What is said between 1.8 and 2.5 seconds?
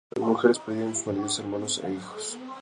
e hijos.